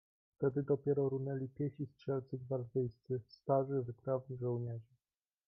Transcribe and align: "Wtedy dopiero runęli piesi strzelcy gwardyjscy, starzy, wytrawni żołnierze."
"Wtedy 0.37 0.63
dopiero 0.63 1.09
runęli 1.09 1.47
piesi 1.49 1.85
strzelcy 1.85 2.37
gwardyjscy, 2.37 3.21
starzy, 3.27 3.81
wytrawni 3.81 4.37
żołnierze." 4.37 4.93